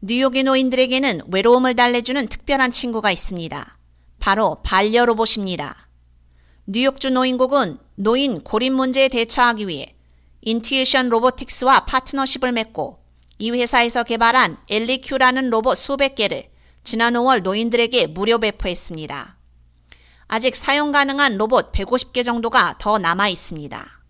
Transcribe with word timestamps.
뉴욕의 0.00 0.44
노인들에게는 0.44 1.22
외로움을 1.32 1.74
달래주는 1.74 2.28
특별한 2.28 2.70
친구가 2.70 3.10
있습니다. 3.10 3.78
바로 4.20 4.58
반려 4.62 5.04
로봇입니다. 5.04 5.88
뉴욕주 6.66 7.10
노인국은 7.10 7.78
노인 7.96 8.44
고립 8.44 8.70
문제에 8.74 9.08
대처하기 9.08 9.66
위해 9.66 9.96
인투이션 10.42 11.08
로보틱스와 11.08 11.86
파트너십을 11.86 12.52
맺고 12.52 13.00
이 13.38 13.50
회사에서 13.50 14.04
개발한 14.04 14.58
엘리큐라는 14.70 15.50
로봇 15.50 15.76
수백 15.76 16.14
개를 16.14 16.44
지난 16.84 17.14
5월 17.14 17.42
노인들에게 17.42 18.06
무료 18.06 18.38
배포했습니다. 18.38 19.36
아직 20.28 20.54
사용 20.54 20.92
가능한 20.92 21.38
로봇 21.38 21.72
150개 21.72 22.24
정도가 22.24 22.76
더 22.78 22.98
남아 22.98 23.30
있습니다. 23.30 24.00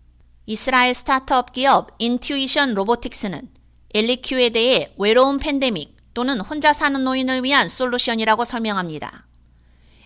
이스라엘 0.45 0.93
스타트업 0.93 1.51
기업 1.51 1.95
인투이션 1.97 2.75
로보틱스는 2.75 3.58
엘리큐에 3.93 4.49
대해 4.49 4.93
외로운 4.97 5.39
팬데믹 5.39 5.97
또는 6.13 6.39
혼자 6.41 6.73
사는 6.73 7.03
노인을 7.03 7.43
위한 7.43 7.67
솔루션이라고 7.67 8.45
설명합니다. 8.45 9.25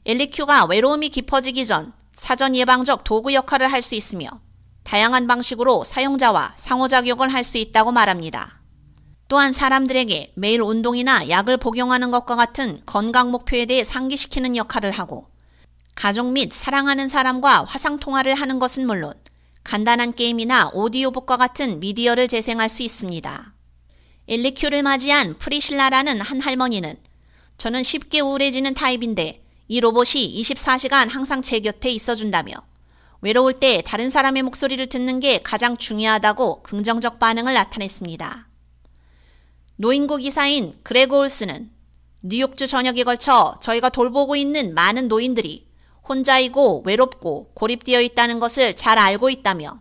엘리큐가 0.06 0.66
외로움이 0.66 1.10
깊어지기 1.10 1.66
전 1.66 1.92
사전 2.14 2.56
예방적 2.56 3.04
도구 3.04 3.34
역할을 3.34 3.72
할 3.72 3.82
수 3.82 3.96
있으며 3.96 4.30
다양한 4.84 5.28
방식으로 5.28 5.84
사용자와 5.84 6.54
상호작용을 6.56 7.34
할 7.34 7.44
수 7.44 7.58
있다고 7.58 7.92
말합니다. 7.92 8.62
또한 9.28 9.52
사람들에게 9.52 10.34
매일 10.36 10.62
운동이나 10.62 11.28
약을 11.30 11.58
복용하는 11.58 12.12
것과 12.12 12.36
같은 12.36 12.82
건강 12.86 13.32
목표에 13.32 13.66
대해 13.66 13.84
상기시키는 13.84 14.56
역할을 14.56 14.92
하고 14.92 15.28
가족 15.96 16.32
및 16.32 16.54
사랑하는 16.54 17.08
사람과 17.08 17.66
화상 17.66 18.00
통화를 18.00 18.36
하는 18.36 18.60
것은 18.60 18.86
물론 18.86 19.14
간단한 19.64 20.14
게임이나 20.14 20.72
오디오북과 20.74 21.38
같은 21.38 21.80
미디어를 21.80 22.28
재생할 22.28 22.70
수 22.70 22.84
있습니다. 22.84 23.54
엘리큐를 24.28 24.84
맞이한 24.84 25.38
프리실라라는 25.38 26.22
한 26.22 26.40
할머니는 26.40 26.96
저는 27.58 27.84
쉽게 27.84 28.22
우울해지는 28.22 28.74
타입인데 28.74 29.44
이 29.68 29.80
로봇이 29.80 30.42
24시간 30.42 31.10
항상 31.10 31.42
제 31.42 31.60
곁에 31.60 31.90
있어준다며 31.90 32.54
외로울 33.22 33.60
때 33.60 33.82
다른 33.86 34.10
사람의 34.10 34.44
목소리를 34.44 34.86
듣는 34.88 35.20
게 35.20 35.40
가장 35.42 35.78
중요하다고 35.78 36.64
긍정적 36.64 37.20
반응을 37.20 37.54
나타냈습니다. 37.54 38.48
노인국 39.78 40.18
기사인 40.18 40.78
그레그 40.84 41.20
올슨은 41.20 41.72
뉴욕주 42.22 42.68
전역에 42.68 43.04
걸쳐 43.04 43.56
저희가 43.62 43.90
돌보고 43.90 44.36
있는 44.36 44.74
많은 44.74 45.08
노인들이 45.08 45.68
혼자이고 46.08 46.84
외롭고 46.86 47.52
고립되어 47.54 48.02
있다는 48.02 48.40
것을 48.40 48.76
잘 48.76 48.98
알고 48.98 49.30
있다며 49.30 49.80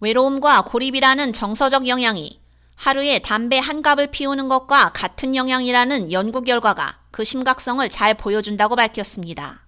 외로움과 0.00 0.62
고립이라는 0.62 1.32
정서적 1.32 1.88
영향이 1.88 2.41
하루에 2.82 3.20
담배 3.20 3.60
한 3.60 3.80
갑을 3.80 4.08
피우는 4.08 4.48
것과 4.48 4.88
같은 4.88 5.36
영향이라는 5.36 6.10
연구 6.10 6.42
결과가 6.42 6.98
그 7.12 7.22
심각성을 7.22 7.88
잘 7.88 8.14
보여준다고 8.14 8.74
밝혔습니다. 8.74 9.64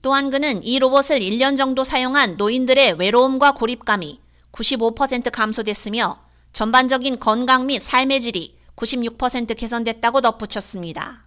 또한 0.00 0.30
그는 0.30 0.64
이 0.64 0.78
로봇을 0.78 1.20
1년 1.20 1.58
정도 1.58 1.84
사용한 1.84 2.38
노인들의 2.38 2.94
외로움과 2.94 3.52
고립감이 3.52 4.22
95% 4.52 5.30
감소됐으며 5.30 6.18
전반적인 6.54 7.18
건강 7.18 7.66
및 7.66 7.82
삶의 7.82 8.22
질이 8.22 8.56
96% 8.74 9.54
개선됐다고 9.54 10.22
덧붙였습니다. 10.22 11.26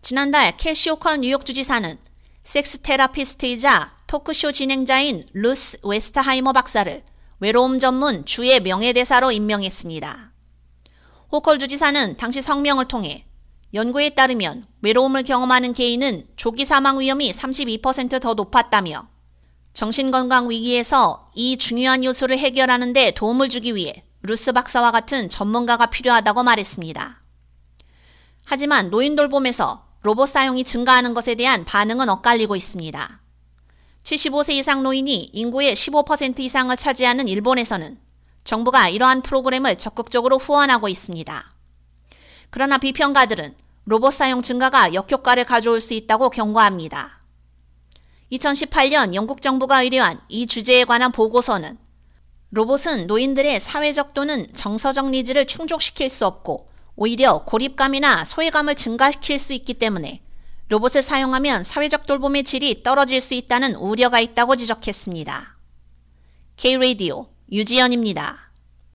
지난달 0.00 0.56
캐시 0.56 0.84
호컬 0.84 1.18
뉴욕 1.18 1.44
주지사는 1.44 1.98
섹스 2.44 2.78
therapist이자 2.78 3.94
토크쇼 4.06 4.52
진행자인 4.52 5.26
루스 5.34 5.80
웨스트하이머 5.82 6.54
박사를 6.54 7.04
외로움 7.42 7.80
전문 7.80 8.24
주의 8.24 8.60
명예대사로 8.60 9.32
임명했습니다. 9.32 10.32
호컬 11.32 11.58
주지사는 11.58 12.16
당시 12.16 12.40
성명을 12.40 12.86
통해 12.86 13.26
연구에 13.74 14.10
따르면 14.10 14.68
외로움을 14.80 15.24
경험하는 15.24 15.72
개인은 15.72 16.28
조기 16.36 16.64
사망 16.64 17.00
위험이 17.00 17.32
32%더 17.32 18.34
높았다며 18.34 19.08
정신건강 19.74 20.50
위기에서 20.50 21.32
이 21.34 21.56
중요한 21.58 22.04
요소를 22.04 22.38
해결하는 22.38 22.92
데 22.92 23.10
도움을 23.10 23.48
주기 23.48 23.74
위해 23.74 24.04
루스 24.22 24.52
박사와 24.52 24.92
같은 24.92 25.28
전문가가 25.28 25.86
필요하다고 25.86 26.44
말했습니다. 26.44 27.22
하지만 28.46 28.88
노인 28.90 29.16
돌봄에서 29.16 29.88
로봇 30.02 30.28
사용이 30.28 30.62
증가하는 30.62 31.12
것에 31.12 31.34
대한 31.34 31.64
반응은 31.64 32.08
엇갈리고 32.08 32.54
있습니다. 32.54 33.21
75세 34.04 34.54
이상 34.54 34.82
노인이 34.82 35.30
인구의 35.32 35.74
15% 35.74 36.40
이상을 36.40 36.76
차지하는 36.76 37.28
일본에서는 37.28 37.98
정부가 38.44 38.88
이러한 38.88 39.22
프로그램을 39.22 39.76
적극적으로 39.76 40.38
후원하고 40.38 40.88
있습니다. 40.88 41.52
그러나 42.50 42.78
비평가들은 42.78 43.54
로봇 43.84 44.12
사용 44.12 44.42
증가가 44.42 44.92
역효과를 44.92 45.44
가져올 45.44 45.80
수 45.80 45.94
있다고 45.94 46.30
경고합니다. 46.30 47.20
2018년 48.32 49.14
영국 49.14 49.42
정부가 49.42 49.82
의뢰한 49.82 50.20
이 50.28 50.46
주제에 50.46 50.84
관한 50.84 51.12
보고서는 51.12 51.78
로봇은 52.50 53.06
노인들의 53.06 53.60
사회적 53.60 54.14
또는 54.14 54.46
정서적 54.54 55.10
needs를 55.10 55.46
충족시킬 55.46 56.10
수 56.10 56.26
없고 56.26 56.68
오히려 56.96 57.44
고립감이나 57.44 58.24
소외감을 58.24 58.74
증가시킬 58.74 59.38
수 59.38 59.54
있기 59.54 59.74
때문에 59.74 60.22
로봇을 60.72 61.02
사용하면 61.02 61.64
사회적 61.64 62.06
돌봄의 62.06 62.44
질이 62.44 62.82
떨어질 62.82 63.20
수 63.20 63.34
있다는 63.34 63.74
우려가 63.74 64.20
있다고 64.20 64.56
지적했습니다. 64.56 65.58
K-Radio 66.56 67.26
유지연입니다. 67.52 68.51